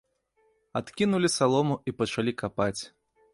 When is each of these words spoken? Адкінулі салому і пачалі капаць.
Адкінулі 0.79 1.29
салому 1.33 1.77
і 1.93 1.95
пачалі 2.01 2.33
капаць. 2.41 2.79